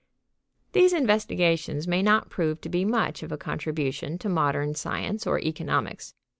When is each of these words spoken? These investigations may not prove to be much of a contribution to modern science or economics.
These 0.71 0.93
investigations 0.93 1.87
may 1.87 2.01
not 2.01 2.31
prove 2.31 2.59
to 2.61 2.69
be 2.69 2.83
much 2.85 3.21
of 3.21 3.31
a 3.31 3.37
contribution 3.37 4.17
to 4.17 4.29
modern 4.29 4.73
science 4.73 5.27
or 5.27 5.37
economics. 5.39 6.15